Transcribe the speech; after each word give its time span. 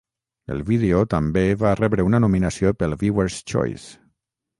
El 0.53 0.61
vídeo 0.69 1.01
també 1.11 1.43
va 1.63 1.73
rebre 1.79 2.05
una 2.07 2.21
nominació 2.23 2.73
pel 2.79 2.97
Viewer's 3.05 3.37
Choice. 3.55 3.87